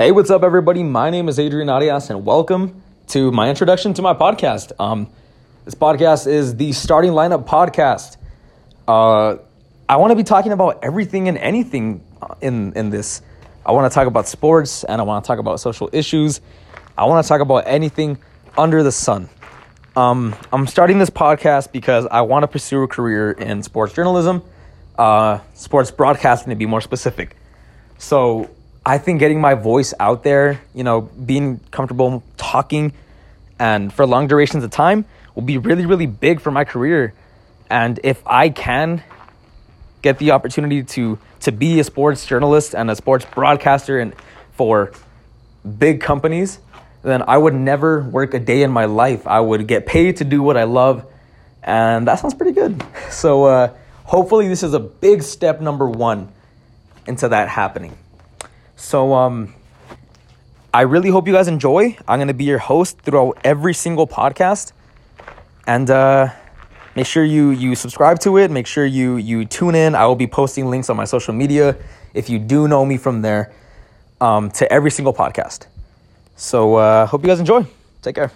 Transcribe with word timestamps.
Hey, 0.00 0.12
what's 0.12 0.30
up, 0.30 0.44
everybody? 0.44 0.82
My 0.82 1.10
name 1.10 1.28
is 1.28 1.38
Adrian 1.38 1.68
Arias, 1.68 2.08
and 2.08 2.24
welcome 2.24 2.80
to 3.08 3.30
my 3.32 3.50
introduction 3.50 3.92
to 3.92 4.00
my 4.00 4.14
podcast. 4.14 4.72
Um, 4.80 5.12
this 5.66 5.74
podcast 5.74 6.26
is 6.26 6.56
the 6.56 6.72
Starting 6.72 7.10
Lineup 7.10 7.46
Podcast. 7.46 8.16
Uh, 8.88 9.36
I 9.90 9.96
want 9.96 10.12
to 10.12 10.16
be 10.16 10.22
talking 10.22 10.52
about 10.52 10.82
everything 10.82 11.28
and 11.28 11.36
anything 11.36 12.02
uh, 12.22 12.34
in 12.40 12.72
in 12.76 12.88
this. 12.88 13.20
I 13.66 13.72
want 13.72 13.92
to 13.92 13.94
talk 13.94 14.06
about 14.06 14.26
sports, 14.26 14.84
and 14.84 15.02
I 15.02 15.04
want 15.04 15.22
to 15.22 15.28
talk 15.28 15.38
about 15.38 15.60
social 15.60 15.90
issues. 15.92 16.40
I 16.96 17.04
want 17.04 17.22
to 17.22 17.28
talk 17.28 17.42
about 17.42 17.64
anything 17.66 18.16
under 18.56 18.82
the 18.82 18.92
sun. 18.92 19.28
Um, 19.96 20.34
I'm 20.50 20.66
starting 20.66 20.98
this 20.98 21.10
podcast 21.10 21.72
because 21.72 22.06
I 22.06 22.22
want 22.22 22.44
to 22.44 22.48
pursue 22.48 22.84
a 22.84 22.88
career 22.88 23.32
in 23.32 23.62
sports 23.62 23.92
journalism, 23.92 24.44
uh, 24.98 25.40
sports 25.52 25.90
broadcasting 25.90 26.48
to 26.48 26.56
be 26.56 26.64
more 26.64 26.80
specific. 26.80 27.36
So 27.98 28.48
I 28.84 28.98
think 28.98 29.20
getting 29.20 29.40
my 29.40 29.54
voice 29.54 29.92
out 30.00 30.22
there, 30.22 30.62
you 30.74 30.84
know, 30.84 31.02
being 31.02 31.60
comfortable 31.70 32.22
talking 32.36 32.92
and 33.58 33.92
for 33.92 34.06
long 34.06 34.26
durations 34.26 34.64
of 34.64 34.70
time 34.70 35.04
will 35.34 35.42
be 35.42 35.58
really, 35.58 35.84
really 35.84 36.06
big 36.06 36.40
for 36.40 36.50
my 36.50 36.64
career. 36.64 37.12
And 37.68 38.00
if 38.02 38.22
I 38.26 38.48
can 38.48 39.02
get 40.02 40.18
the 40.18 40.30
opportunity 40.30 40.82
to 40.82 41.18
to 41.40 41.52
be 41.52 41.80
a 41.80 41.84
sports 41.84 42.26
journalist 42.26 42.74
and 42.74 42.90
a 42.90 42.96
sports 42.96 43.24
broadcaster 43.24 43.98
and 43.98 44.14
for 44.52 44.92
big 45.78 46.00
companies, 46.00 46.58
then 47.02 47.22
I 47.26 47.38
would 47.38 47.54
never 47.54 48.02
work 48.02 48.34
a 48.34 48.38
day 48.38 48.62
in 48.62 48.70
my 48.70 48.84
life. 48.84 49.26
I 49.26 49.40
would 49.40 49.66
get 49.66 49.86
paid 49.86 50.18
to 50.18 50.24
do 50.24 50.42
what 50.42 50.56
I 50.56 50.64
love, 50.64 51.06
and 51.62 52.06
that 52.08 52.18
sounds 52.18 52.34
pretty 52.34 52.52
good. 52.52 52.82
So 53.10 53.44
uh, 53.44 53.74
hopefully, 54.04 54.46
this 54.46 54.62
is 54.62 54.72
a 54.72 54.78
big 54.78 55.22
step 55.22 55.60
number 55.60 55.88
one 55.88 56.32
into 57.06 57.28
that 57.28 57.48
happening. 57.48 57.98
So, 58.80 59.12
um, 59.12 59.54
I 60.72 60.80
really 60.82 61.10
hope 61.10 61.26
you 61.26 61.34
guys 61.34 61.48
enjoy. 61.48 61.98
I'm 62.08 62.18
going 62.18 62.28
to 62.28 62.34
be 62.34 62.44
your 62.44 62.58
host 62.58 62.98
throughout 63.02 63.38
every 63.44 63.74
single 63.74 64.06
podcast. 64.06 64.72
And 65.66 65.90
uh, 65.90 66.30
make 66.96 67.04
sure 67.04 67.22
you, 67.22 67.50
you 67.50 67.74
subscribe 67.74 68.18
to 68.20 68.38
it. 68.38 68.50
Make 68.50 68.66
sure 68.66 68.86
you, 68.86 69.18
you 69.18 69.44
tune 69.44 69.74
in. 69.74 69.94
I 69.94 70.06
will 70.06 70.16
be 70.16 70.26
posting 70.26 70.70
links 70.70 70.88
on 70.88 70.96
my 70.96 71.04
social 71.04 71.34
media 71.34 71.76
if 72.14 72.30
you 72.30 72.38
do 72.38 72.66
know 72.68 72.86
me 72.86 72.96
from 72.96 73.20
there 73.20 73.52
um, 74.18 74.50
to 74.52 74.72
every 74.72 74.90
single 74.90 75.12
podcast. 75.12 75.66
So, 76.36 76.76
uh, 76.76 77.06
hope 77.06 77.22
you 77.22 77.28
guys 77.28 77.38
enjoy. 77.38 77.66
Take 78.00 78.14
care. 78.14 78.32